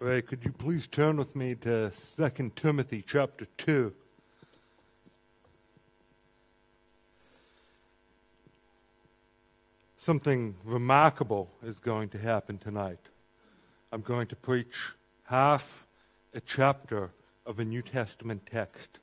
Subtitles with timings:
[0.00, 3.92] Could you please turn with me to 2 Timothy chapter 2?
[9.96, 13.00] Something remarkable is going to happen tonight.
[13.90, 14.92] I'm going to preach
[15.24, 15.84] half
[16.32, 17.10] a chapter
[17.44, 19.00] of a New Testament text,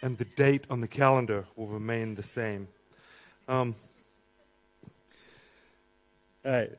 [0.00, 2.68] and the date on the calendar will remain the same.
[3.48, 3.74] Um,
[6.44, 6.78] all right.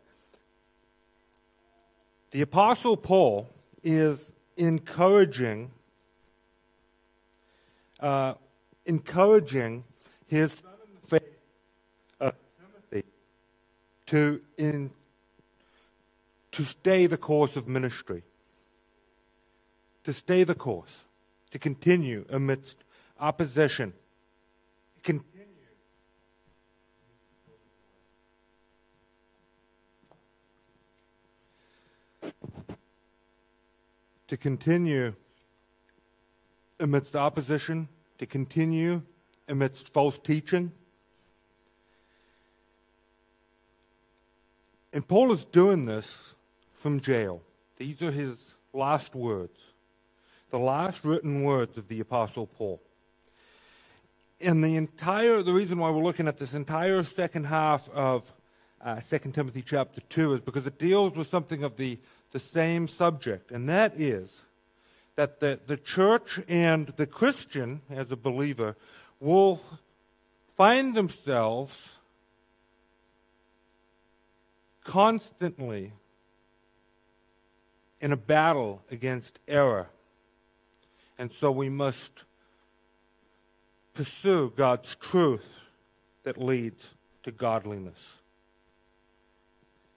[2.32, 3.50] The Apostle Paul
[3.84, 5.72] is encouraging,
[8.02, 8.34] uh,
[8.86, 9.86] encouraging
[10.28, 11.38] his son in the faith,
[12.20, 12.32] uh,
[12.92, 13.08] Timothy,
[14.08, 14.92] to in,
[16.52, 18.24] to stay the course of ministry,
[20.04, 21.08] to stay the course,
[21.52, 22.84] to continue amidst
[23.22, 23.94] opposition,
[25.02, 25.37] continue
[34.28, 35.14] to continue
[36.80, 37.88] amidst opposition,
[38.20, 39.02] to continue
[39.48, 40.72] amidst false teaching.
[44.94, 46.12] And Paul is doing this
[46.80, 47.42] from jail.
[47.78, 48.36] These are his
[48.74, 49.60] last words,
[50.50, 52.82] the last written words of the Apostle Paul.
[54.40, 58.32] And the entire, the reason why we're looking at this entire second half of
[58.84, 61.98] uh, 2 Timothy chapter 2 is because it deals with something of the
[62.32, 64.44] the same subject, and that is
[65.16, 68.76] that the, the church and the Christian, as a believer,
[69.20, 69.60] will
[70.56, 71.96] find themselves
[74.84, 75.92] constantly
[78.00, 79.90] in a battle against error.
[81.18, 82.24] And so we must
[83.96, 85.52] pursue God's truth
[86.24, 86.94] that leads
[87.24, 87.98] to godliness.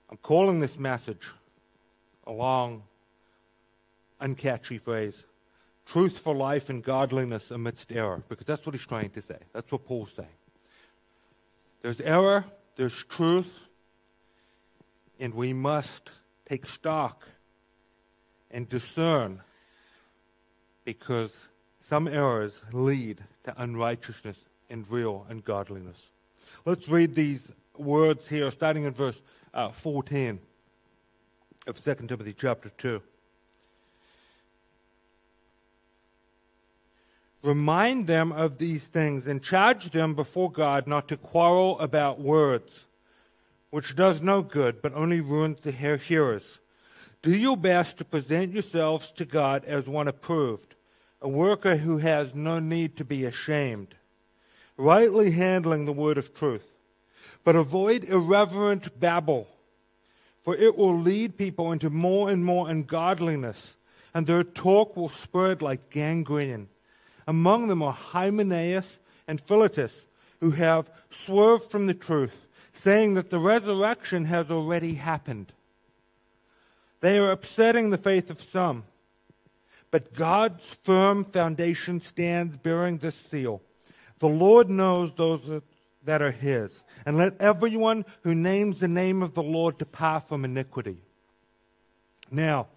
[0.09, 1.29] I'm calling this message
[2.31, 2.85] a long,
[4.23, 5.25] uncatchy phrase
[5.85, 9.39] truth for life and godliness amidst error, because that's what he's trying to say.
[9.53, 10.29] That's what Paul's saying.
[11.83, 12.45] There's error,
[12.77, 13.51] there's truth,
[15.19, 16.11] and we must
[16.47, 17.27] take stock
[18.53, 19.41] and discern
[20.85, 21.47] because
[21.81, 25.99] some errors lead to unrighteousness and real ungodliness.
[26.65, 29.21] Let's read these words here, starting in verse
[29.53, 30.39] uh, 14
[31.67, 33.03] of 2 Timothy chapter 2.
[37.43, 42.85] Remind them of these things and charge them before God not to quarrel about words,
[43.71, 46.59] which does no good, but only ruins the hearers.
[47.23, 50.75] Do your best to present yourselves to God as one approved,
[51.23, 53.95] a worker who has no need to be ashamed,
[54.77, 56.67] rightly handling the word of truth.
[57.45, 59.49] But avoid irreverent babble
[60.43, 63.77] for it will lead people into more and more ungodliness,
[64.15, 66.69] and their talk will spread like gangrene.
[67.27, 68.99] Among them are Hymenaeus
[69.29, 69.93] and Philetus,
[70.41, 75.53] who have swerved from the truth, saying that the resurrection has already happened.
[77.01, 78.85] They are upsetting the faith of some.
[79.91, 83.61] But God's firm foundation stands bearing this seal.
[84.21, 85.63] The Lord knows those
[86.05, 86.71] that are his
[87.07, 90.99] and let everyone who names the name of the Lord depart from iniquity.
[92.31, 92.69] Now,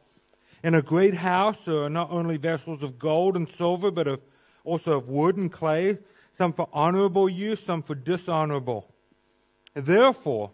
[0.64, 4.22] in a great house there are not only vessels of gold and silver, but of,
[4.64, 5.98] also of wood and clay,
[6.38, 8.90] some for honorable use, some for dishonorable.
[9.74, 10.52] Therefore,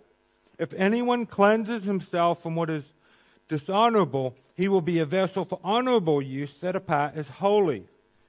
[0.58, 2.84] if anyone cleanses himself from what is
[3.48, 7.86] dishonorable, he will be a vessel for honorable use, set apart as holy,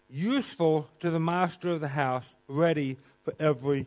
[0.09, 3.87] useful to the master of the house, ready for every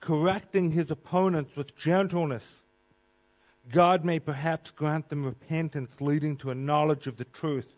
[0.00, 2.44] correcting his opponents with gentleness
[3.70, 7.74] God may perhaps grant them repentance leading to a knowledge of the truth,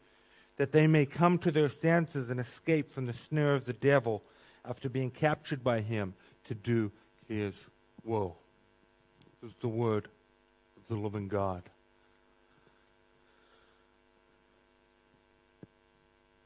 [0.57, 4.23] that they may come to their senses and escape from the snare of the devil
[4.65, 6.15] after being captured by him
[6.45, 6.93] to do
[7.29, 7.55] his
[8.05, 8.37] will.
[9.43, 10.09] This is the word
[10.77, 11.63] of the living God.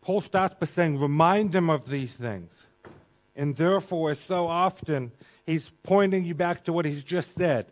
[0.00, 2.53] Paul starts by saying, remind them of these things.
[3.36, 5.12] And therefore, so often,
[5.46, 7.66] he's pointing you back to what he's just said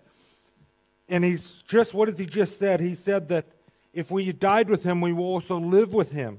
[1.13, 2.81] and he's just, what has he just said?
[2.81, 3.45] He said that
[3.93, 6.39] if we died with him, we will also live with him.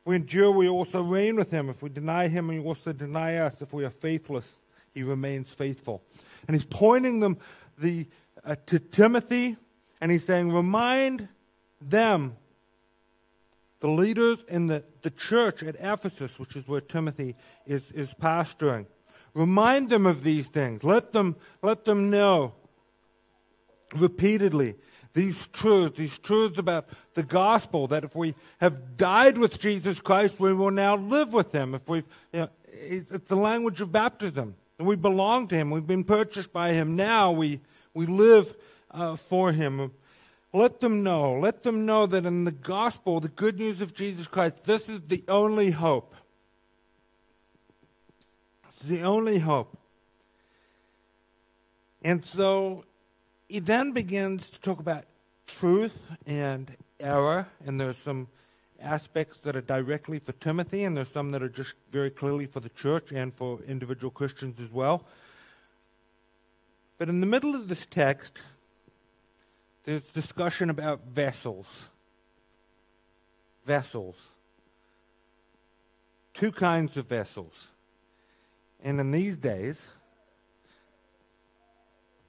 [0.00, 1.68] If we endure, we also reign with him.
[1.68, 3.54] If we deny him, he will also deny us.
[3.60, 4.50] If we are faithless,
[4.94, 6.02] he remains faithful.
[6.46, 7.36] And he's pointing them
[7.76, 8.06] the,
[8.42, 9.58] uh, to Timothy,
[10.00, 11.28] and he's saying, remind
[11.82, 12.34] them,
[13.80, 17.36] the leaders in the, the church at Ephesus, which is where Timothy
[17.66, 18.86] is, is pastoring.
[19.34, 20.82] Remind them of these things.
[20.82, 22.54] Let them, let them know
[23.94, 24.74] repeatedly
[25.14, 30.38] these truths, these truths about the gospel, that if we have died with Jesus Christ,
[30.38, 31.74] we will now live with him.
[31.74, 31.98] If we,
[32.32, 34.54] you know, it's, it's the language of baptism.
[34.78, 35.70] We belong to him.
[35.70, 36.94] We've been purchased by him.
[36.94, 37.60] Now we,
[37.94, 38.54] we live
[38.92, 39.90] uh, for him.
[40.58, 41.34] Let them know.
[41.34, 45.00] Let them know that in the gospel, the good news of Jesus Christ, this is
[45.06, 46.16] the only hope.
[48.68, 49.78] It's the only hope.
[52.02, 52.84] And so
[53.48, 55.04] he then begins to talk about
[55.46, 55.96] truth
[56.26, 58.26] and error, and there's some
[58.82, 62.58] aspects that are directly for Timothy, and there's some that are just very clearly for
[62.58, 65.04] the church and for individual Christians as well.
[66.98, 68.38] But in the middle of this text,
[69.88, 71.66] there's discussion about vessels.
[73.64, 74.16] Vessels.
[76.34, 77.54] Two kinds of vessels.
[78.84, 79.82] And in these days,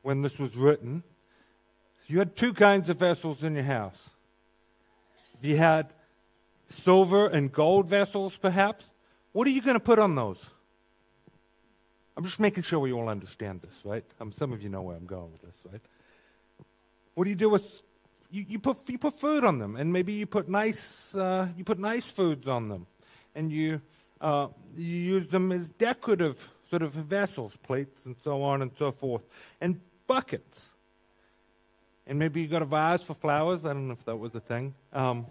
[0.04, 1.04] when this was written,
[2.08, 4.00] you had two kinds of vessels in your house.
[5.42, 5.92] You had
[6.70, 8.86] silver and gold vessels, perhaps,
[9.34, 10.40] what are you going to put on those?
[12.16, 14.06] I'm just making sure we all understand this, right?
[14.22, 15.82] Um, some of you know where I'm going with this, right?
[17.20, 17.82] What do you do with
[18.32, 21.66] you, you put you put food on them, and maybe you put nice uh, you
[21.66, 22.88] put nice foods on them,
[23.36, 23.82] and you
[24.22, 28.94] uh, you use them as decorative sort of vessels, plates, and so on and so
[28.94, 29.26] forth,
[29.60, 30.62] and buckets.
[32.08, 33.66] And maybe you got a vase for flowers.
[33.66, 34.74] I don't know if that was a thing.
[34.94, 35.26] Um,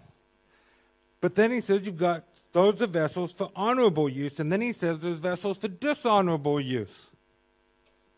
[1.21, 4.73] but then he says you've got those are vessels for honorable use, and then he
[4.73, 7.07] says there's vessels for dishonorable use.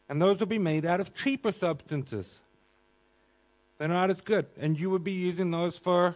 [0.09, 2.27] And those will be made out of cheaper substances.
[3.81, 4.45] They're not as good.
[4.59, 6.15] And you would be using those for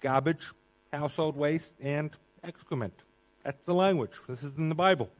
[0.00, 0.46] garbage,
[0.92, 2.12] household waste, and
[2.44, 2.94] excrement.
[3.42, 4.12] That's the language.
[4.28, 5.10] This is in the Bible.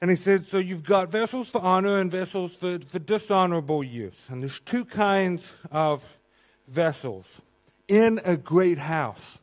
[0.00, 4.14] And he said, So you've got vessels for honor and vessels for, for dishonorable use.
[4.28, 6.04] And there's two kinds of
[6.68, 7.26] vessels
[7.88, 9.37] in a great house.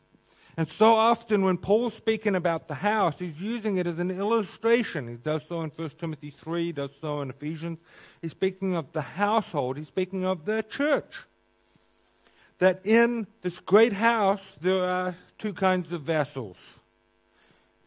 [0.56, 5.06] And so often when Paul's speaking about the house, he's using it as an illustration.
[5.08, 7.78] He does so in 1 Timothy 3, he does so in Ephesians.
[8.22, 11.24] He's speaking of the household, he's speaking of the church.
[12.58, 16.56] That in this great house, there are two kinds of vessels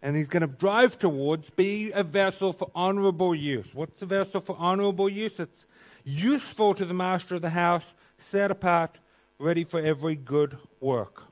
[0.02, 3.68] and he's going to drive towards be a vessel for honorable use.
[3.74, 5.40] What's a vessel for honorable use?
[5.40, 5.66] It's
[6.06, 7.86] useful to the master of the house,
[8.18, 8.98] set apart,
[9.40, 11.24] ready for every good work.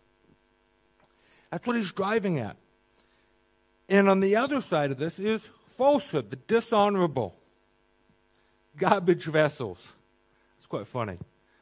[1.52, 2.58] That's what he's driving at.
[3.90, 7.36] And on the other side of this is falsehood, the dishonorable,
[8.76, 9.80] garbage vessels.
[10.58, 11.18] It's quite funny.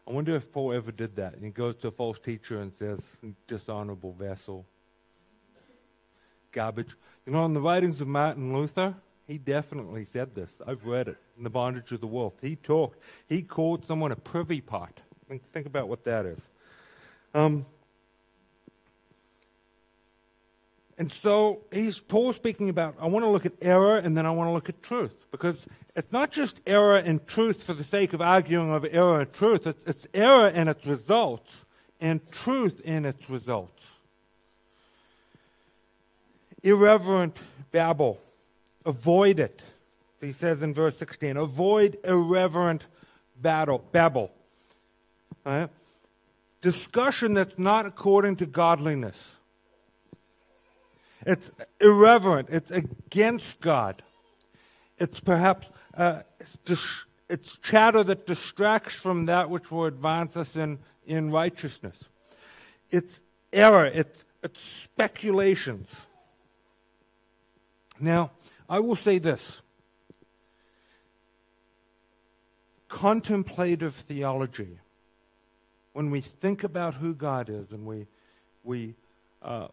[0.07, 1.33] I wonder if Paul ever did that.
[1.33, 2.99] And he goes to a false teacher and says,
[3.47, 4.65] dishonorable vessel
[6.55, 6.95] garbage.
[7.25, 8.95] You know, in the writings of Martin Luther,
[9.27, 10.49] he definitely said this.
[10.65, 12.33] I've read it in The Bondage of the Will.
[12.41, 15.01] He talked, he called someone a privy pot.
[15.27, 16.39] Think, think about what that is.
[17.33, 17.65] Um,
[20.97, 24.31] and so he's Paul speaking about I want to look at error and then I
[24.31, 25.65] want to look at truth because
[25.95, 29.67] it's not just error and truth for the sake of arguing over error and truth.
[29.67, 31.51] It's, it's error and its results
[31.99, 33.75] and truth in its results
[36.65, 37.37] irreverent
[37.71, 38.19] babble.
[38.85, 39.61] Avoid it.
[40.19, 42.83] He says in verse 16, avoid irreverent
[43.39, 44.31] battle, babble.
[45.45, 45.69] Right?
[46.61, 49.17] Discussion that's not according to godliness.
[51.25, 51.51] It's
[51.81, 52.49] irreverent.
[52.51, 54.03] It's against God.
[54.97, 60.55] It's perhaps uh, it's, dis- it's chatter that distracts from that which will advance us
[60.55, 61.97] in, in righteousness.
[62.91, 63.85] It's error.
[63.85, 65.89] It's, it's speculations.
[67.99, 68.31] Now,
[68.69, 69.61] I will say this
[72.89, 74.79] contemplative theology,
[75.93, 78.07] when we think about who God is and we,
[78.63, 78.95] we
[79.41, 79.67] uh,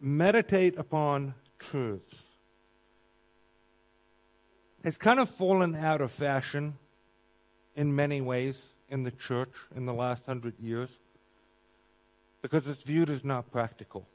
[0.00, 2.02] meditate upon truth
[4.84, 6.76] has kind of fallen out of fashion
[7.74, 8.56] in many ways
[8.90, 10.90] in the church in the last hundred years
[12.42, 14.06] because it's viewed as not practical.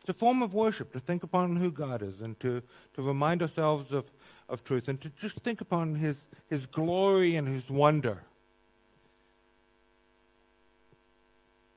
[0.00, 2.60] It's a form of worship to think upon who God is and to,
[2.92, 4.04] to remind ourselves of,
[4.50, 6.18] of truth and to just think upon his,
[6.50, 8.22] his glory and his wonder.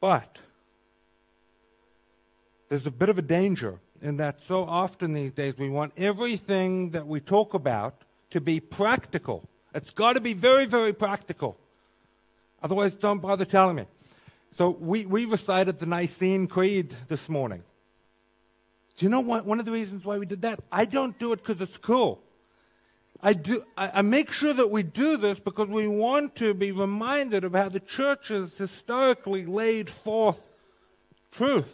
[0.01, 0.39] But
[2.69, 6.91] there's a bit of a danger in that so often these days we want everything
[6.91, 7.95] that we talk about
[8.31, 9.43] to be practical.
[9.73, 11.57] It's got to be very, very practical.
[12.61, 13.85] Otherwise, don't bother telling me.
[14.57, 17.63] So we, we recited the Nicene Creed this morning.
[18.97, 20.59] Do you know what, one of the reasons why we did that?
[20.71, 22.19] I don't do it because it's cool.
[23.21, 26.71] I, do, I, I make sure that we do this because we want to be
[26.71, 30.39] reminded of how the church has historically laid forth
[31.31, 31.71] truth.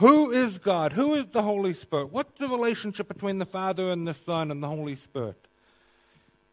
[0.00, 0.94] Who is God?
[0.94, 2.10] Who is the Holy Spirit?
[2.10, 5.36] What's the relationship between the Father and the Son and the Holy Spirit?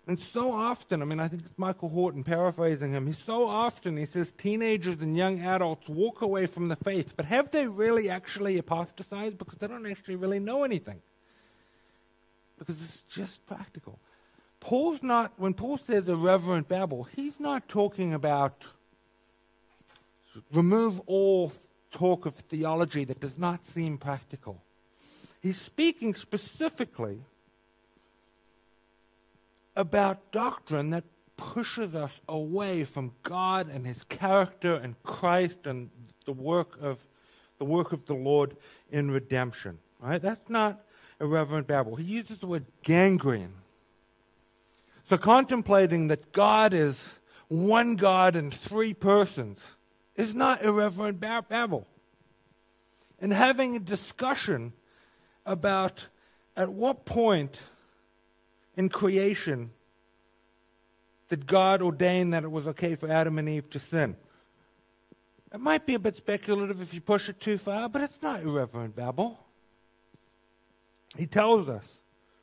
[0.06, 3.08] And so often, I mean, I think it's Michael Horton paraphrasing him.
[3.08, 7.24] He so often, he says, teenagers and young adults walk away from the faith, but
[7.24, 9.38] have they really actually apostatized?
[9.38, 11.02] Because they don't actually really know anything.
[12.60, 13.98] Because it's just practical.
[14.60, 18.66] Paul's not, when Paul says irreverent babble, he's not talking about
[20.52, 21.54] remove all
[21.92, 24.62] talk of theology that does not seem practical.
[25.42, 27.20] He's speaking specifically
[29.76, 31.04] about doctrine that
[31.38, 35.90] pushes us away from God and his character and Christ and
[36.26, 37.00] the work of
[37.60, 38.56] the work of the Lord
[38.92, 39.80] in redemption.
[40.00, 40.22] Right?
[40.22, 40.82] That's not
[41.20, 41.96] irreverent babble.
[41.96, 43.54] He uses the word gangrene.
[45.10, 47.00] So contemplating that God is
[47.48, 49.60] one God in three persons
[50.18, 51.88] is not irreverent babble.
[53.20, 54.74] And having a discussion
[55.46, 56.08] about
[56.56, 57.60] at what point
[58.76, 59.72] in creation
[61.30, 64.16] did God ordain that it was okay for Adam and Eve to sin?
[65.54, 68.42] It might be a bit speculative if you push it too far, but it's not
[68.42, 69.40] irreverent babble.
[71.16, 71.86] He tells us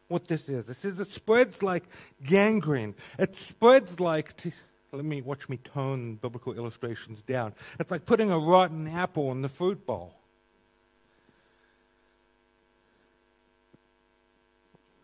[0.08, 0.68] what this is.
[0.68, 1.84] It says it spreads like
[2.22, 2.94] gangrene.
[3.18, 4.52] It spreads like, t-
[4.94, 7.54] let me watch me tone biblical illustrations down.
[7.78, 10.14] It's like putting a rotten apple in the fruit bowl.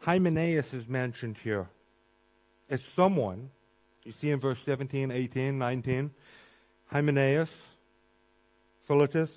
[0.00, 1.68] Hymenaeus is mentioned here
[2.70, 3.50] as someone,
[4.04, 6.10] you see in verse 17, 18, 19,
[6.86, 7.50] Hymenaeus,
[8.86, 9.30] Philetus.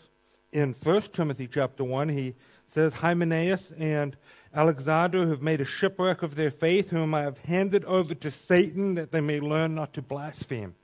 [0.51, 2.35] In 1 Timothy chapter 1, he
[2.73, 4.15] says, Hymenaeus and
[4.53, 8.29] Alexander who have made a shipwreck of their faith, whom I have handed over to
[8.29, 10.75] Satan that they may learn not to blaspheme.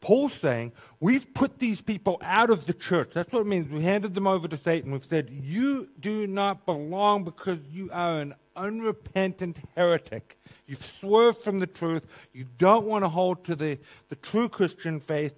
[0.00, 3.10] Paul's saying, we've put these people out of the church.
[3.14, 3.70] That's what it means.
[3.70, 4.90] We handed them over to Satan.
[4.90, 10.36] We've said, you do not belong because you are an unrepentant heretic.
[10.66, 12.04] You've swerved from the truth.
[12.32, 15.34] You don't want to hold to the, the true Christian faith.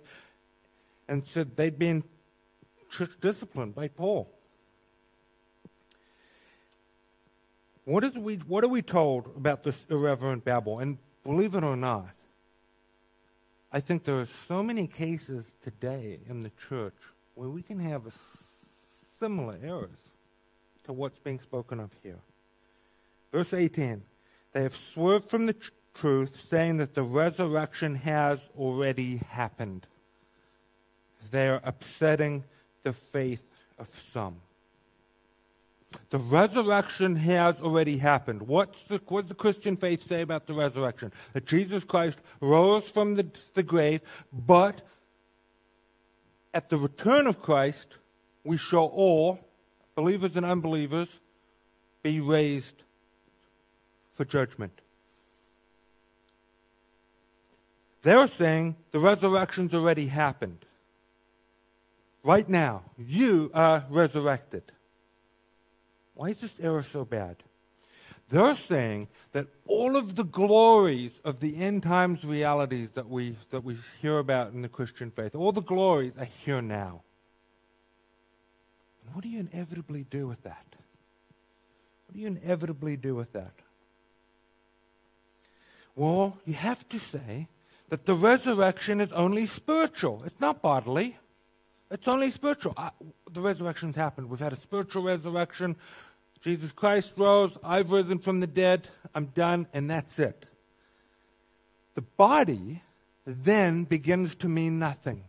[1.08, 2.02] And said they'd been
[2.88, 4.33] church disciplined by Paul.
[7.84, 10.78] What, is we, what are we told about this irreverent babble?
[10.78, 12.08] And believe it or not,
[13.70, 16.94] I think there are so many cases today in the church
[17.34, 18.02] where we can have
[19.20, 19.90] similar errors
[20.84, 22.18] to what's being spoken of here.
[23.32, 24.02] Verse 18
[24.52, 29.86] They have swerved from the tr- truth, saying that the resurrection has already happened.
[31.30, 32.44] They are upsetting
[32.82, 33.42] the faith
[33.78, 34.36] of some.
[36.10, 38.42] The resurrection has already happened.
[38.42, 41.12] What's the, what does the Christian faith say about the resurrection?
[41.32, 44.00] That Jesus Christ rose from the, the grave,
[44.32, 44.82] but
[46.52, 47.86] at the return of Christ,
[48.44, 49.40] we shall all,
[49.94, 51.08] believers and unbelievers,
[52.02, 52.84] be raised
[54.14, 54.80] for judgment.
[58.02, 60.64] They're saying the resurrection's already happened.
[62.22, 64.62] Right now, you are resurrected.
[66.14, 67.36] Why is this error so bad?
[68.30, 73.62] They're saying that all of the glories of the end times realities that we, that
[73.62, 77.02] we hear about in the Christian faith, all the glories are here now.
[79.04, 80.64] And what do you inevitably do with that?
[82.06, 83.52] What do you inevitably do with that?
[85.96, 87.48] Well, you have to say
[87.90, 90.22] that the resurrection is only spiritual.
[90.24, 91.18] It's not bodily.
[91.94, 92.74] It's only spiritual.
[92.76, 92.90] I,
[93.30, 94.28] the resurrection's happened.
[94.28, 95.76] We've had a spiritual resurrection.
[96.40, 97.56] Jesus Christ rose.
[97.62, 98.88] I've risen from the dead.
[99.14, 100.44] I'm done, and that's it.
[101.94, 102.82] The body
[103.24, 105.22] then begins to mean nothing.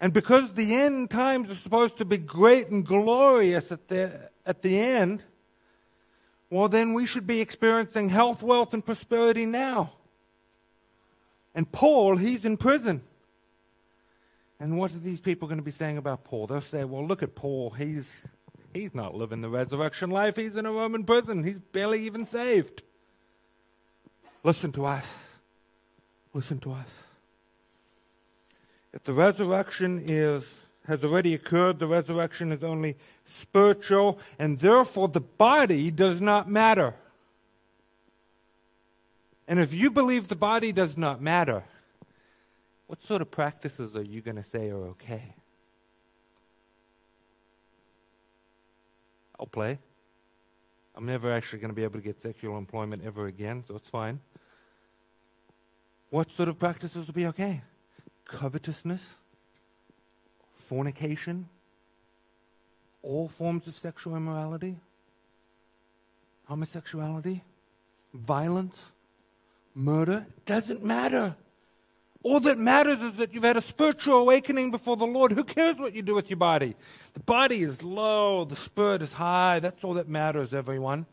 [0.00, 4.62] And because the end times are supposed to be great and glorious at the, at
[4.62, 5.22] the end,
[6.50, 9.92] well, then we should be experiencing health, wealth, and prosperity now.
[11.54, 13.02] And Paul, he's in prison.
[14.60, 16.46] And what are these people going to be saying about Paul?
[16.46, 17.70] They'll say, well, look at Paul.
[17.70, 18.10] He's,
[18.72, 20.36] he's not living the resurrection life.
[20.36, 21.44] He's in a Roman prison.
[21.44, 22.82] He's barely even saved.
[24.42, 25.04] Listen to us.
[26.32, 26.88] Listen to us.
[28.92, 30.44] If the resurrection is
[30.86, 36.94] has already occurred, the resurrection is only spiritual, and therefore the body does not matter.
[39.46, 41.64] And if you believe the body does not matter,
[42.86, 45.34] what sort of practices are you going to say are okay?
[49.38, 49.78] I'll play.
[50.96, 53.88] I'm never actually going to be able to get sexual employment ever again, so it's
[53.88, 54.20] fine.
[56.10, 57.62] What sort of practices will be okay?
[58.26, 59.02] Covetousness,
[60.68, 61.48] fornication,
[63.02, 64.76] all forms of sexual immorality,
[66.48, 67.42] homosexuality,
[68.14, 68.76] violence,
[69.74, 70.26] murder.
[70.46, 71.36] Doesn't matter.
[72.22, 75.32] All that matters is that you've had a spiritual awakening before the Lord.
[75.32, 76.74] Who cares what you do with your body?
[77.12, 79.58] The body is low, the spirit is high.
[79.60, 81.04] That's all that matters, everyone.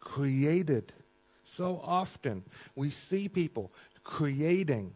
[0.00, 0.92] Created.
[1.56, 2.42] So often
[2.74, 3.70] we see people
[4.02, 4.94] creating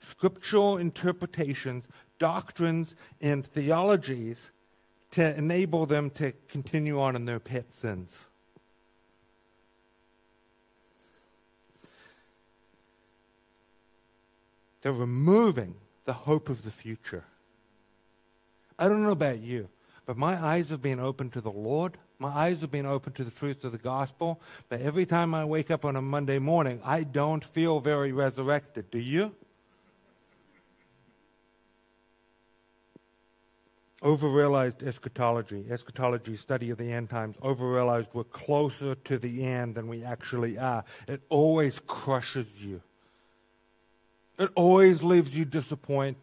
[0.00, 1.84] scriptural interpretations,
[2.18, 4.50] doctrines, and theologies
[5.12, 8.28] to enable them to continue on in their pet sins.
[14.84, 15.74] They're removing
[16.04, 17.24] the hope of the future.
[18.78, 19.70] I don't know about you,
[20.04, 21.96] but my eyes have been open to the Lord.
[22.18, 24.42] My eyes have been open to the truths of the gospel.
[24.68, 28.90] But every time I wake up on a Monday morning, I don't feel very resurrected.
[28.90, 29.34] Do you?
[34.02, 39.88] Over-realized eschatology, eschatology, study of the end times, over-realized we're closer to the end than
[39.88, 40.84] we actually are.
[41.08, 42.82] It always crushes you.
[44.38, 46.16] It always leaves you disappointed.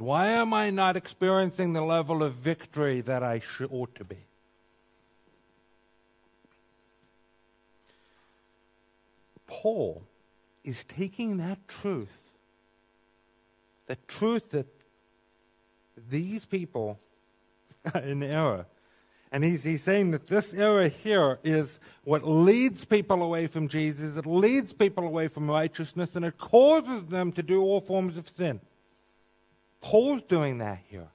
[0.00, 4.18] Why am I not experiencing the level of victory that I should, ought to be?
[9.46, 10.02] Paul
[10.62, 12.08] is taking that truth,
[13.86, 14.66] the truth that
[16.10, 16.98] these people
[17.94, 18.66] are in error,
[19.30, 24.16] and he's, he's saying that this error here is what leads people away from Jesus,
[24.16, 28.28] it leads people away from righteousness, and it causes them to do all forms of
[28.28, 28.60] sin.
[29.80, 31.08] Paul's doing that here.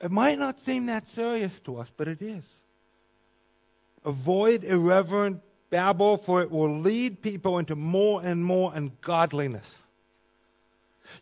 [0.00, 2.44] It might not seem that serious to us, but it is.
[4.04, 5.40] Avoid irreverent
[5.70, 9.83] babble, for it will lead people into more and more ungodliness.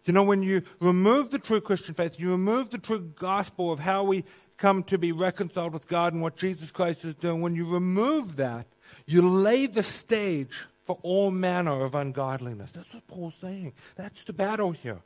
[0.05, 3.79] You know, when you remove the true Christian faith, you remove the true gospel of
[3.79, 4.25] how we
[4.63, 8.37] come to be reconciled with God and what Jesus Christ is doing, when you remove
[8.37, 8.67] that,
[9.07, 12.71] you lay the stage for all manner of ungodliness.
[12.73, 13.73] That's what Paul's saying.
[13.97, 15.01] That's the battle here.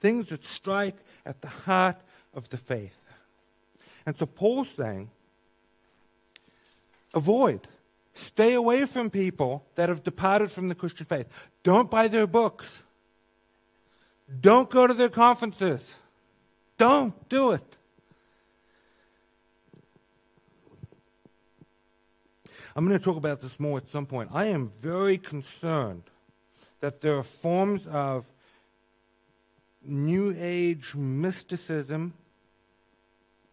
[0.00, 1.96] Things that strike at the heart
[2.34, 2.96] of the faith.
[4.04, 5.10] And so Paul's saying,
[7.14, 7.68] avoid.
[8.14, 11.26] Stay away from people that have departed from the Christian faith.
[11.62, 12.82] Don't buy their books.
[14.40, 15.94] Don't go to their conferences.
[16.78, 17.76] Don't do it.
[22.74, 24.30] I'm going to talk about this more at some point.
[24.34, 26.02] I am very concerned
[26.80, 28.26] that there are forms of
[29.82, 32.12] New Age mysticism,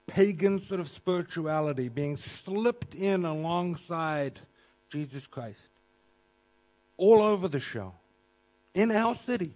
[0.08, 4.40] pagan sort of spirituality being slipped in alongside
[4.90, 5.60] Jesus Christ
[6.98, 7.94] all over the show,
[8.74, 9.54] in our city.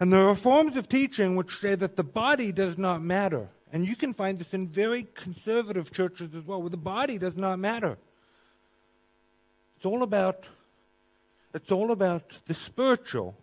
[0.00, 3.48] And there are forms of teaching which say that the body does not matter.
[3.72, 7.36] And you can find this in very conservative churches as well, where the body does
[7.36, 7.98] not matter.
[9.76, 10.44] It's all about
[11.54, 13.34] it's all about the spiritual.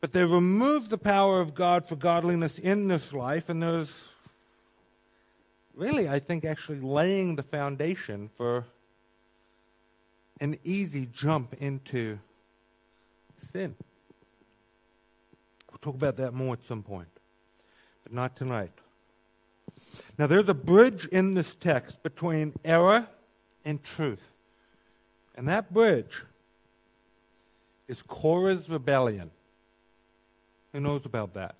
[0.00, 3.90] But they remove the power of God for godliness in this life, and there's
[5.74, 8.66] really, I think, actually laying the foundation for
[10.40, 12.18] an easy jump into
[13.52, 13.74] sin.
[15.84, 17.08] Talk about that more at some point
[18.04, 18.72] but not tonight.
[20.18, 23.08] Now, there's a bridge in this text between error
[23.64, 24.20] and truth.
[25.34, 26.22] And that bridge
[27.88, 29.30] is Korah's rebellion.
[30.72, 31.56] Who knows about that?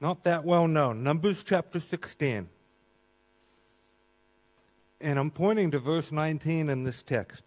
[0.00, 1.02] Not that well known.
[1.02, 2.48] Numbers chapter 16.
[5.00, 7.42] And I'm pointing to verse 19 in this text.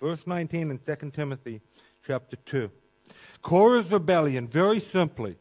[0.00, 1.60] Verse 19 in 2 Timothy
[2.06, 2.70] chapter 2.
[3.42, 5.36] Korah's rebellion, very simply,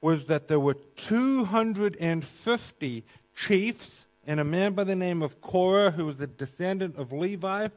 [0.00, 6.04] was that there were 250 chiefs and a man by the name of Korah, who
[6.04, 7.68] was a descendant of Levi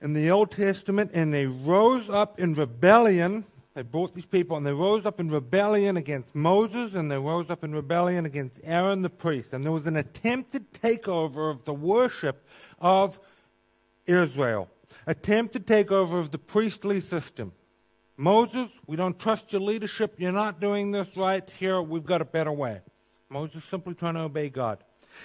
[0.00, 3.44] in the Old Testament, and they rose up in rebellion.
[3.74, 7.50] They brought these people and they rose up in rebellion against Moses and they rose
[7.50, 9.52] up in rebellion against Aaron the priest.
[9.52, 12.44] And there was an attempted takeover of the worship
[12.80, 13.20] of
[14.06, 14.68] Israel
[15.06, 17.52] attempt to take over of the priestly system.
[18.20, 20.16] Moses, we don't trust your leadership.
[20.18, 21.48] You're not doing this right.
[21.58, 22.82] Here, we've got a better way.
[23.30, 24.84] Moses simply trying to obey God.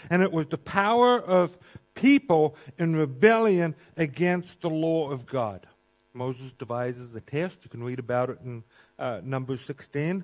[0.10, 1.58] And it was the power of
[1.94, 5.68] people in rebellion against the law of God.
[6.14, 7.58] Moses devises a test.
[7.64, 8.64] You can read about it in
[8.98, 10.24] uh, Numbers 16.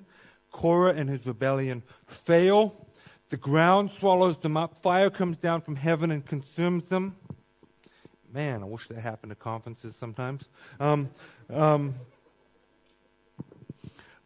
[0.50, 2.86] Korah and his rebellion fail.
[3.28, 4.80] The ground swallows them up.
[4.80, 7.16] Fire comes down from heaven and consumes them.
[8.32, 10.48] Man, I wish that happened at conferences sometimes.
[10.80, 11.10] Um,
[11.50, 11.94] um,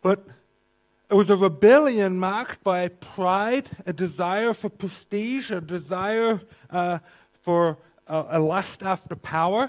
[0.07, 0.25] but
[1.11, 6.41] it was a rebellion marked by pride, a desire for prestige, a desire
[6.71, 7.01] uh,
[7.43, 9.69] for a, a lust after power.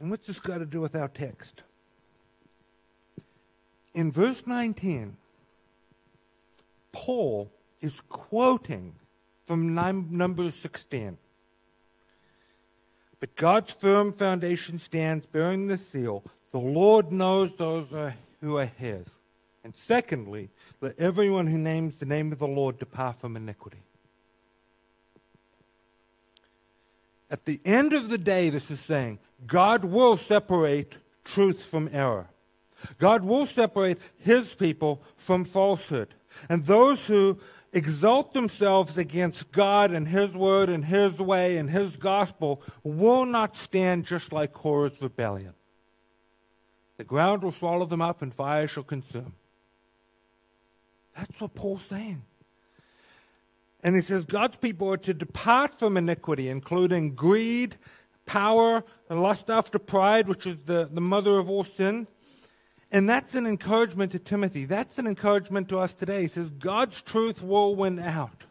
[0.00, 1.60] And what's this got to do with our text?
[3.92, 5.18] In verse 19,
[6.92, 7.52] Paul
[7.82, 8.94] is quoting
[9.46, 11.18] from Numbers 16.
[13.20, 16.22] But God's firm foundation stands, bearing the seal.
[16.52, 17.86] The Lord knows those
[18.40, 19.06] who are his.
[19.64, 20.50] And secondly,
[20.80, 23.82] let everyone who names the name of the Lord depart from iniquity.
[27.30, 32.28] At the end of the day, this is saying, God will separate truth from error.
[32.98, 36.14] God will separate his people from falsehood.
[36.48, 37.38] And those who
[37.72, 43.56] exalt themselves against God and his word and his way and his gospel will not
[43.56, 45.54] stand just like Korah's rebellion.
[46.96, 49.34] The ground will swallow them up and fire shall consume.
[51.16, 52.22] That's what Paul's saying.
[53.82, 57.76] And he says God's people are to depart from iniquity, including greed,
[58.26, 62.08] power, and lust after pride, which is the, the mother of all sin.
[62.90, 64.64] And that's an encouragement to Timothy.
[64.64, 66.22] That's an encouragement to us today.
[66.22, 68.44] He says God's truth will win out.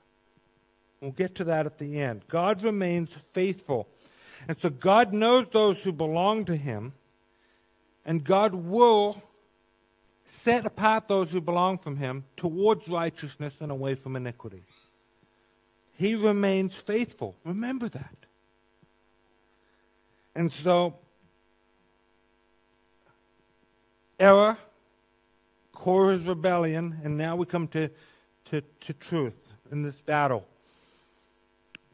[1.02, 2.24] We'll get to that at the end.
[2.28, 3.88] God remains faithful.
[4.48, 6.94] And so God knows those who belong to him,
[8.06, 9.22] and God will
[10.26, 14.64] set apart those who belong from him towards righteousness and away from iniquity.
[15.98, 17.36] He remains faithful.
[17.44, 18.16] Remember that.
[20.36, 20.96] And so,
[24.20, 24.58] error,
[25.74, 27.90] Korah's rebellion, and now we come to,
[28.46, 29.36] to, to truth
[29.72, 30.46] in this battle.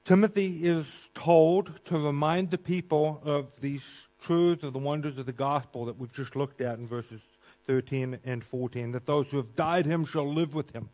[0.05, 3.83] Timothy is told to remind the people of these
[4.21, 7.21] truths, of the wonders of the gospel that we've just looked at in verses
[7.67, 10.89] 13 and 14, that those who have died him shall live with him.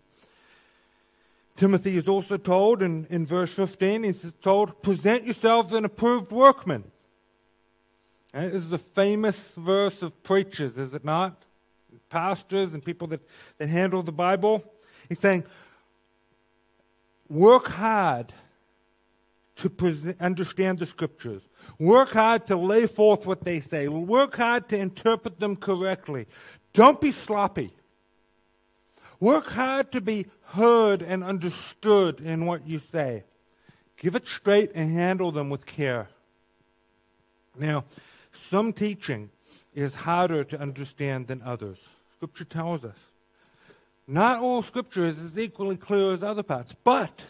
[1.58, 6.84] Timothy is also told in, in verse 15, he's told, present yourselves an approved workman
[8.34, 8.52] Right?
[8.52, 11.42] This is a famous verse of preachers, is it not?
[12.10, 13.22] Pastors and people that,
[13.58, 14.64] that handle the Bible.
[15.08, 15.44] He's saying,
[17.28, 18.34] work hard
[19.58, 21.42] to understand the scriptures.
[21.80, 23.88] Work hard to lay forth what they say.
[23.88, 26.28] Work hard to interpret them correctly.
[26.74, 27.74] Don't be sloppy.
[29.20, 33.24] Work hard to be heard and understood in what you say.
[33.98, 36.08] Give it straight and handle them with care.
[37.58, 37.84] Now,
[38.32, 39.30] some teaching
[39.74, 41.78] is harder to understand than others.
[42.16, 42.98] Scripture tells us.
[44.08, 47.24] Not all Scripture is as equally clear as other parts, but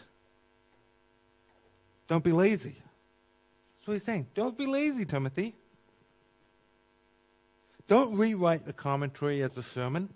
[2.08, 2.76] don't be lazy.
[3.78, 4.26] That's what he's saying.
[4.34, 5.54] Don't be lazy, Timothy.
[7.86, 10.08] Don't rewrite the commentary as a sermon.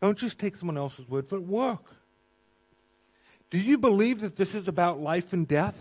[0.00, 1.42] Don't just take someone else's word for it.
[1.42, 1.84] Work.
[3.50, 5.74] Do you believe that this is about life and death?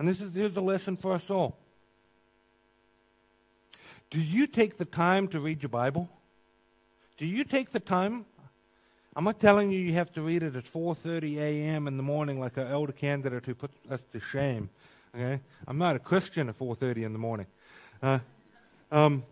[0.00, 1.58] And this is a lesson for us all.
[4.08, 6.08] Do you take the time to read your Bible?
[7.18, 8.24] Do you take the time?
[9.14, 11.86] I'm not telling you you have to read it at 4:30 a.m.
[11.86, 14.70] in the morning like an elder candidate who puts us to shame.
[15.14, 17.46] Okay, I'm not a Christian at 4:30 in the morning.
[18.02, 18.20] Uh,
[18.90, 19.22] um,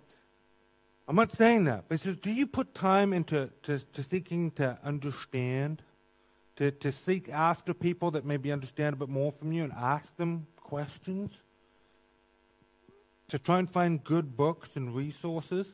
[1.09, 1.85] I'm not saying that.
[1.89, 5.81] But says, do you put time into to, to seeking to understand,
[6.57, 10.15] to, to seek after people that maybe understand a bit more from you and ask
[10.19, 11.31] them questions,
[13.29, 15.67] to try and find good books and resources.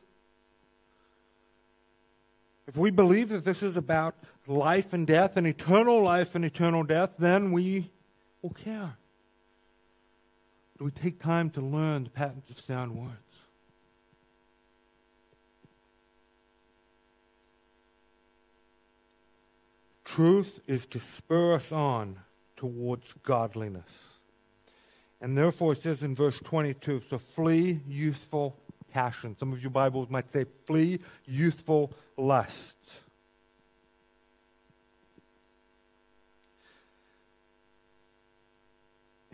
[2.65, 4.15] If we believe that this is about
[4.47, 7.91] life and death and eternal life and eternal death, then we
[8.41, 8.95] will care.
[10.79, 13.11] Do we take time to learn the patterns of sound words?
[20.05, 22.17] Truth is to spur us on
[22.55, 24.14] towards godliness.
[25.21, 28.57] And therefore, it says in verse 22 so flee youthful
[28.91, 29.35] passion.
[29.39, 32.74] Some of your Bibles might say flee youthful lusts.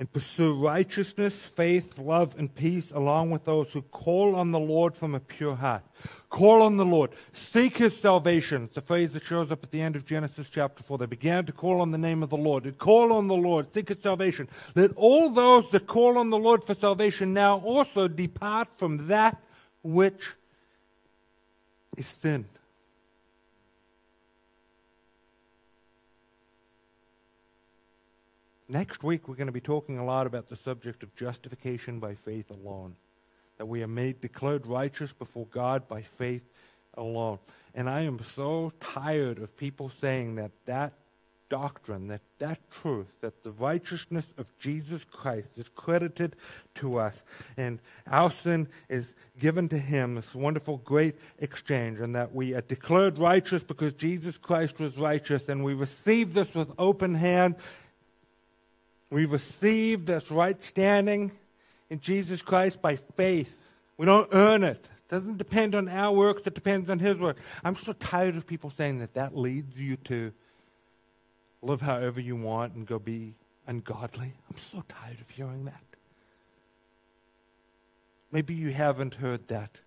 [0.01, 4.97] And pursue righteousness, faith, love, and peace along with those who call on the Lord
[4.97, 5.83] from a pure heart.
[6.31, 7.11] Call on the Lord.
[7.33, 8.63] Seek his salvation.
[8.63, 10.97] It's a phrase that shows up at the end of Genesis chapter 4.
[10.97, 12.63] They began to call on the name of the Lord.
[12.63, 13.71] They call on the Lord.
[13.75, 14.49] Seek his salvation.
[14.73, 19.37] Let all those that call on the Lord for salvation now also depart from that
[19.83, 20.31] which
[21.95, 22.45] is sin.
[28.71, 32.15] Next week, we're going to be talking a lot about the subject of justification by
[32.15, 32.95] faith alone.
[33.57, 36.43] That we are made declared righteous before God by faith
[36.93, 37.39] alone.
[37.75, 40.93] And I am so tired of people saying that that
[41.49, 46.37] doctrine, that that truth, that the righteousness of Jesus Christ is credited
[46.75, 47.21] to us,
[47.57, 52.61] and our sin is given to Him, this wonderful, great exchange, and that we are
[52.61, 57.55] declared righteous because Jesus Christ was righteous, and we receive this with open hand,
[59.11, 61.31] we receive this right standing
[61.89, 63.53] in Jesus Christ by faith.
[63.97, 64.77] We don't earn it.
[64.77, 67.37] It doesn't depend on our works, it depends on His work.
[67.63, 70.31] I'm so tired of people saying that that leads you to
[71.61, 73.35] live however you want and go be
[73.67, 74.33] ungodly.
[74.49, 75.83] I'm so tired of hearing that.
[78.31, 79.77] Maybe you haven't heard that.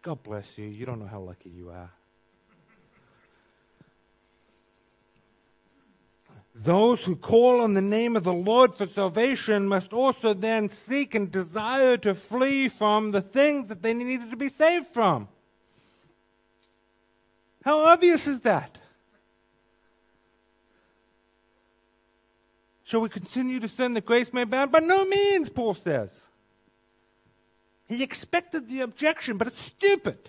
[0.00, 0.66] God bless you.
[0.66, 1.90] You don't know how lucky you are.
[6.54, 11.14] Those who call on the name of the Lord for salvation must also then seek
[11.14, 15.28] and desire to flee from the things that they needed to be saved from.
[17.64, 18.78] How obvious is that?
[22.84, 24.72] Shall we continue to sin that grace may abound?
[24.72, 26.10] By no means, Paul says.
[27.88, 30.28] He expected the objection, but it's stupid.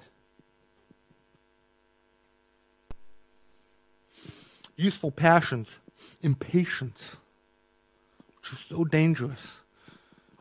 [4.78, 5.80] Youthful passions
[6.24, 7.16] impatience,
[8.40, 9.42] which is so dangerous.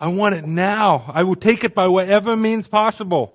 [0.00, 1.04] I want it now.
[1.12, 3.34] I will take it by whatever means possible.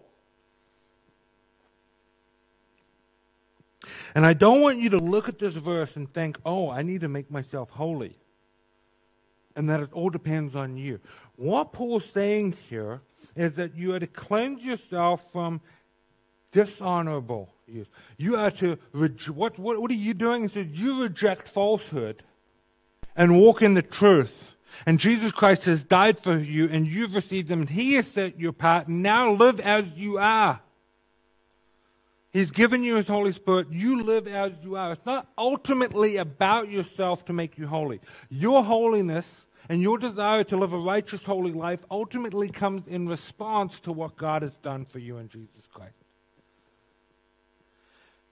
[4.15, 7.01] And I don't want you to look at this verse and think, oh, I need
[7.01, 8.17] to make myself holy.
[9.55, 10.99] And that it all depends on you.
[11.35, 13.01] What Paul's saying here
[13.35, 15.61] is that you are to cleanse yourself from
[16.51, 17.87] dishonorable use.
[18.17, 20.43] You are to, what, what, what are you doing?
[20.43, 22.23] He says, you reject falsehood
[23.17, 24.55] and walk in the truth.
[24.85, 28.39] And Jesus Christ has died for you, and you've received Him, and He has set
[28.39, 28.87] you apart.
[28.87, 30.61] Now live as you are.
[32.31, 33.67] He's given you His Holy Spirit.
[33.71, 34.93] You live as you are.
[34.93, 37.99] It's not ultimately about yourself to make you holy.
[38.29, 39.25] Your holiness
[39.67, 44.15] and your desire to live a righteous, holy life ultimately comes in response to what
[44.15, 45.95] God has done for you in Jesus Christ.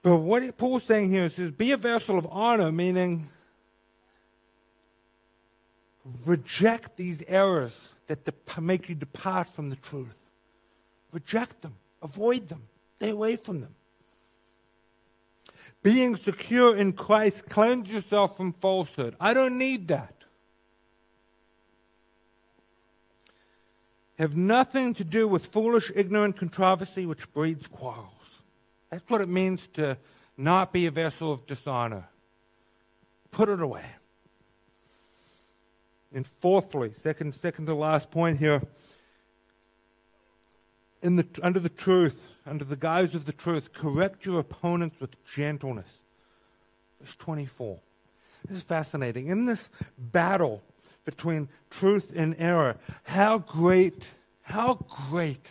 [0.02, 3.28] But what Paul's saying here is, be a vessel of honor, meaning
[6.24, 8.20] Reject these errors that
[8.60, 10.14] make you depart from the truth.
[11.12, 11.74] Reject them.
[12.02, 12.62] Avoid them.
[12.96, 13.74] Stay away from them.
[15.82, 19.16] Being secure in Christ, cleanse yourself from falsehood.
[19.20, 20.14] I don't need that.
[24.18, 28.10] Have nothing to do with foolish, ignorant controversy which breeds quarrels.
[28.90, 29.98] That's what it means to
[30.36, 32.08] not be a vessel of dishonor.
[33.30, 33.84] Put it away.
[36.14, 38.62] And fourthly, second, second to last point here,
[41.02, 42.16] the, under the truth,
[42.46, 45.88] under the guise of the truth, correct your opponents with gentleness.
[47.00, 47.78] Verse 24.
[48.48, 49.28] This is fascinating.
[49.28, 50.62] In this battle
[51.04, 54.08] between truth and error, how great,
[54.42, 54.74] how
[55.10, 55.50] great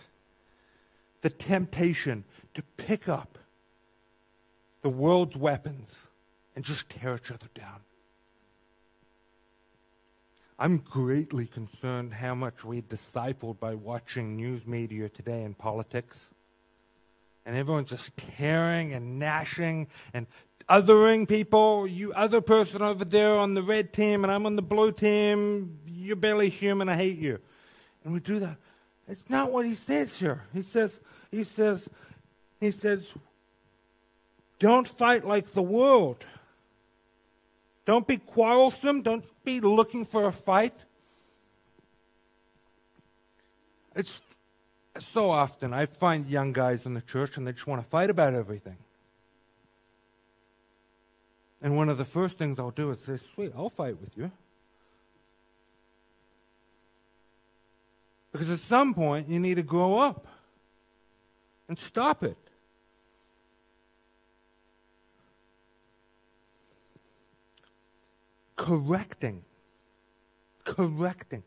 [1.21, 3.37] the temptation to pick up
[4.81, 5.95] the world's weapons
[6.55, 7.79] and just tear each other down.
[10.57, 16.17] I'm greatly concerned how much we're discipled by watching news media today in politics.
[17.45, 20.27] And everyone's just tearing and gnashing and
[20.69, 21.85] othering people.
[21.85, 25.77] You other person over there on the red team and I'm on the blue team.
[25.85, 26.87] You're barely human.
[26.87, 27.39] I hate you.
[28.03, 28.55] And we do that.
[29.09, 30.43] It's not what he says here.
[30.53, 30.91] He says,
[31.31, 31.87] he says,
[32.59, 33.11] he says,
[34.57, 36.25] don't fight like the world.
[37.85, 39.01] Don't be quarrelsome.
[39.01, 40.73] Don't be looking for a fight.
[43.95, 44.19] It's
[44.99, 48.09] so often I find young guys in the church and they just want to fight
[48.09, 48.77] about everything.
[51.61, 54.31] And one of the first things I'll do is say, Sweet, I'll fight with you.
[58.31, 60.27] Because at some point you need to grow up
[61.67, 62.37] and stop it.
[68.55, 69.43] Correcting.
[70.63, 71.43] Correcting.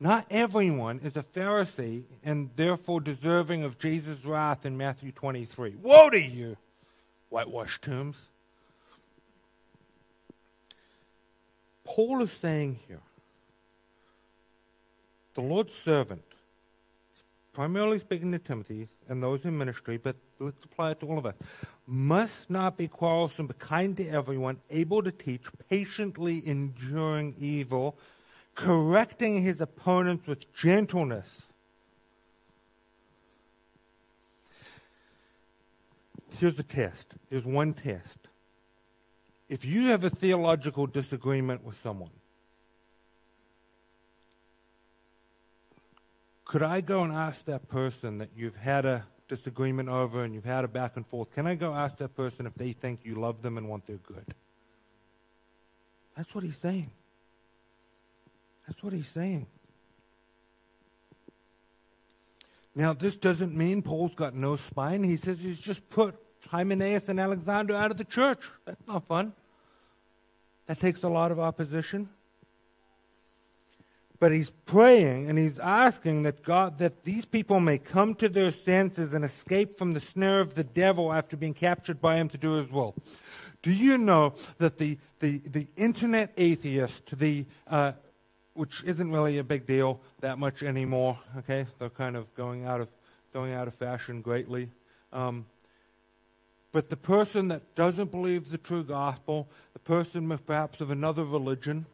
[0.00, 5.76] Not everyone is a Pharisee and therefore deserving of Jesus' wrath in Matthew 23.
[5.82, 6.56] Woe to you,
[7.30, 8.16] whitewashed tombs!
[11.84, 13.00] Paul is saying here
[15.34, 16.22] the Lord's servant,
[17.54, 21.24] primarily speaking to Timothy and those in ministry, but let's apply it to all of
[21.24, 21.34] us,
[21.86, 27.96] must not be quarrelsome, but kind to everyone, able to teach, patiently enduring evil,
[28.56, 31.28] correcting his opponents with gentleness.
[36.38, 37.14] Here's the test.
[37.30, 38.18] Here's one test.
[39.48, 42.10] If you have a theological disagreement with someone,
[46.54, 50.44] could I go and ask that person that you've had a disagreement over and you've
[50.44, 53.16] had a back and forth, can I go ask that person if they think you
[53.16, 54.36] love them and want their good?
[56.16, 56.92] That's what he's saying.
[58.68, 59.48] That's what he's saying.
[62.76, 65.02] Now, this doesn't mean Paul's got no spine.
[65.02, 66.14] He says he's just put
[66.46, 68.38] Hymenaeus and Alexander out of the church.
[68.64, 69.32] That's not fun.
[70.68, 72.10] That takes a lot of opposition.
[74.20, 78.50] But he's praying and he's asking that God that these people may come to their
[78.50, 82.38] senses and escape from the snare of the devil after being captured by him to
[82.38, 82.94] do his will.
[83.62, 87.92] Do you know that the the, the internet atheist, the uh,
[88.54, 91.18] which isn't really a big deal that much anymore.
[91.38, 92.88] Okay, they're kind of going out of
[93.32, 94.68] going out of fashion greatly.
[95.12, 95.44] Um,
[96.72, 101.86] but the person that doesn't believe the true gospel, the person perhaps of another religion,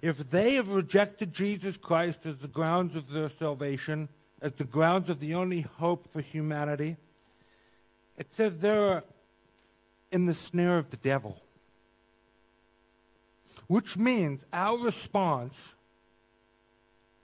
[0.00, 4.08] if they have rejected Jesus Christ as the grounds of their salvation,
[4.40, 6.96] as the grounds of the only hope for humanity,
[8.16, 9.04] it says they're
[10.10, 11.42] in the snare of the devil
[13.72, 15.56] which means our response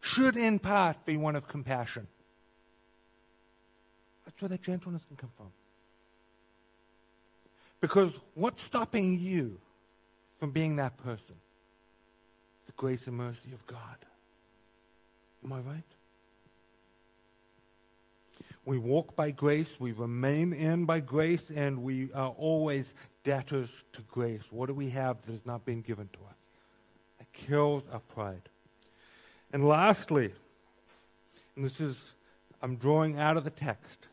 [0.01, 2.07] should in part be one of compassion.
[4.25, 5.49] That's where that gentleness can come from.
[7.83, 9.61] Because what's stopping you
[10.41, 11.35] from being that person?
[12.79, 13.97] Grace and mercy of God.
[15.45, 15.83] Am I right?
[18.65, 24.03] We walk by grace, we remain in by grace, and we are always debtors to
[24.03, 24.43] grace.
[24.51, 26.37] What do we have that has not been given to us?
[27.19, 28.49] It kills our pride.
[29.53, 30.33] And lastly,
[31.57, 31.97] and this is,
[32.63, 34.07] I'm drawing out of the text,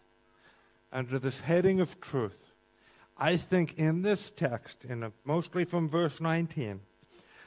[0.91, 2.39] under this heading of truth,
[3.15, 6.80] I think in this text, in mostly from verse 19,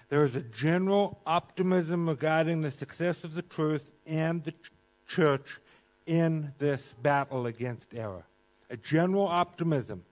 [0.09, 4.73] there is a general optimism regarding the success of the truth and the ch-
[5.07, 5.59] church
[6.07, 8.25] in this battle against error.
[8.71, 10.05] A general optimism.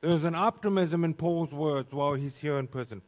[0.00, 3.02] There's an optimism in Paul's words while he's here in prison.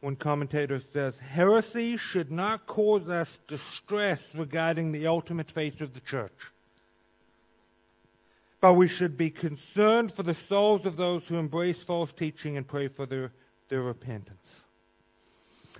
[0.00, 6.00] One commentator says, heresy should not cause us distress regarding the ultimate fate of the
[6.00, 6.32] church.
[8.62, 12.66] But we should be concerned for the souls of those who embrace false teaching and
[12.66, 13.32] pray for their,
[13.68, 14.46] their repentance.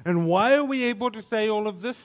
[0.04, 1.96] And why are we able to say all of this?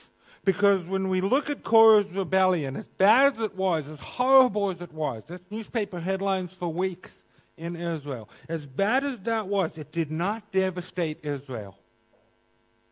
[0.44, 4.80] Because when we look at Korah's rebellion, as bad as it was, as horrible as
[4.80, 7.12] it was, that's newspaper headlines for weeks
[7.56, 8.30] in Israel.
[8.48, 11.76] As bad as that was, it did not devastate Israel.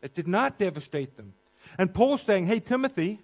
[0.01, 1.33] It did not devastate them.
[1.77, 3.21] And Paul's saying, hey, Timothy,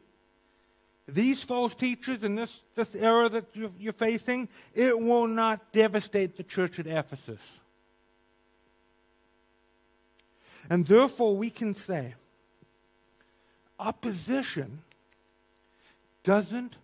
[1.07, 6.37] these false teachers in this, this era that you're, you're facing, it will not devastate
[6.37, 7.41] the church at Ephesus.
[10.69, 12.15] And therefore, we can say
[13.77, 14.81] opposition
[16.23, 16.75] doesn't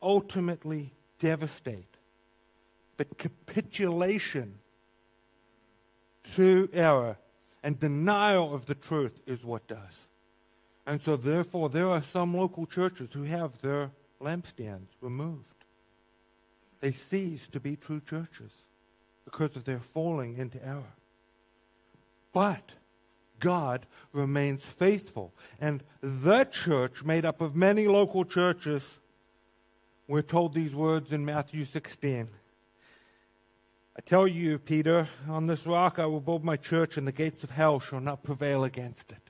[0.00, 1.96] ultimately devastate,
[2.96, 4.58] but capitulation
[6.34, 7.16] to error
[7.64, 10.05] and denial of the truth is what does.
[10.86, 15.42] And so, therefore, there are some local churches who have their lampstands removed.
[16.80, 18.52] They cease to be true churches
[19.24, 20.94] because of their falling into error.
[22.32, 22.72] But
[23.40, 25.32] God remains faithful.
[25.60, 28.82] And the church, made up of many local churches,
[30.06, 32.28] we're told these words in Matthew 16.
[33.96, 37.42] I tell you, Peter, on this rock I will build my church, and the gates
[37.42, 39.25] of hell shall not prevail against it.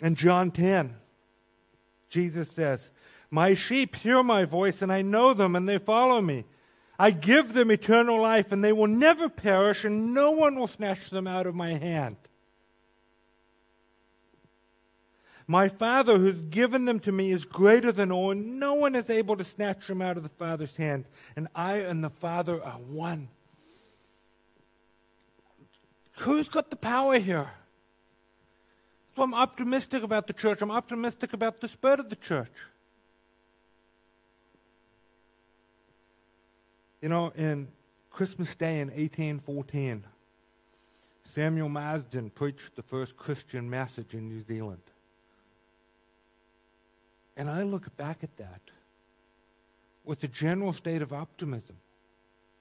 [0.00, 0.94] In John 10,
[2.08, 2.90] Jesus says,
[3.30, 6.44] My sheep hear my voice, and I know them, and they follow me.
[6.98, 11.10] I give them eternal life, and they will never perish, and no one will snatch
[11.10, 12.16] them out of my hand.
[15.50, 19.08] My Father who's given them to me is greater than all, and no one is
[19.08, 21.06] able to snatch them out of the Father's hand.
[21.36, 23.28] And I and the Father are one.
[26.16, 27.48] who's got the power here?
[29.18, 30.62] So I'm optimistic about the church.
[30.62, 32.52] I'm optimistic about the spirit of the church.
[37.02, 37.66] You know, in
[38.12, 40.04] Christmas Day in 1814,
[41.34, 44.82] Samuel Marsden preached the first Christian message in New Zealand.
[47.36, 48.60] And I look back at that
[50.04, 51.74] with a general state of optimism.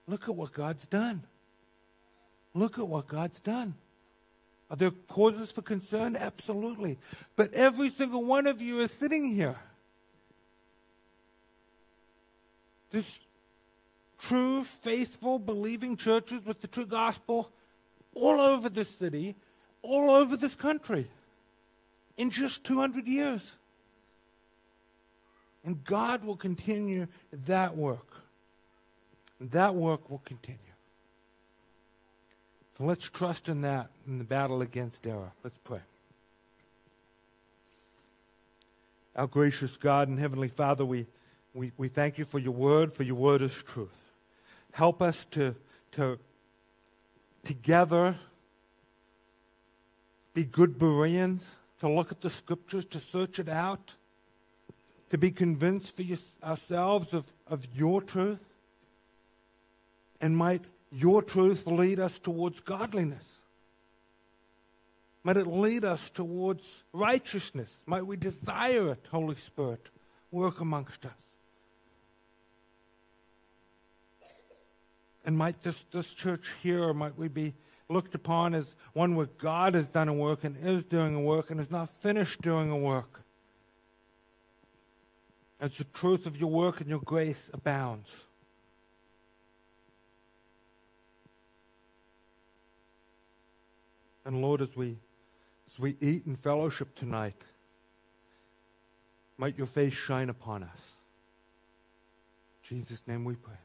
[0.07, 1.21] Look at what God's done.
[2.55, 3.75] Look at what God's done.
[4.69, 6.15] Are there causes for concern?
[6.15, 6.97] Absolutely.
[7.35, 9.55] But every single one of you is sitting here.
[12.91, 13.19] There's
[14.19, 17.51] true, faithful, believing churches with the true gospel
[18.13, 19.35] all over this city,
[19.81, 21.07] all over this country
[22.17, 23.41] in just 200 years.
[25.63, 27.07] And God will continue
[27.45, 28.07] that work.
[29.39, 30.66] That work will continue.
[32.77, 35.31] So let's trust in that in the battle against error.
[35.43, 35.81] Let's pray.
[39.15, 41.07] Our gracious God and Heavenly Father, we,
[41.55, 43.89] we, we thank you for your word, for your word is truth.
[44.73, 45.55] Help us to,
[45.93, 46.19] to
[47.43, 48.15] together
[50.35, 51.43] be good Bereans,
[51.79, 53.91] to look at the scriptures, to search it out
[55.09, 58.39] to be convinced for you, ourselves of, of your truth?
[60.19, 63.25] And might your truth lead us towards godliness?
[65.23, 66.63] Might it lead us towards
[66.93, 67.69] righteousness?
[67.85, 69.89] Might we desire it, Holy Spirit,
[70.31, 71.11] work amongst us?
[75.25, 77.53] And might this, this church here, might we be
[77.89, 81.51] looked upon as one where God has done a work and is doing a work
[81.51, 83.17] and is not finished doing a work?
[85.59, 88.09] as the truth of your work and your grace abounds.
[94.27, 94.97] And Lord, as we
[95.71, 97.41] as we eat in fellowship tonight,
[99.37, 100.79] might your face shine upon us.
[102.69, 103.55] In Jesus' name we pray.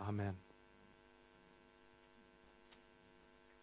[0.00, 0.34] Amen.